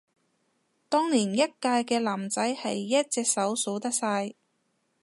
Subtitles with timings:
[0.89, 4.33] 當年一屆嘅男仔係一隻手數得晒